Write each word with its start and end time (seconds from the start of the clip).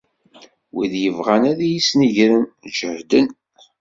Wid 0.75 0.93
yebɣan 1.03 1.43
ad 1.51 1.59
iyi-snegren, 1.67 2.43
ǧehden. 2.77 3.27